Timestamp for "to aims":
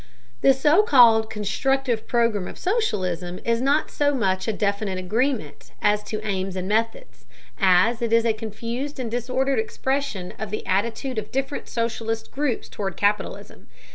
6.05-6.55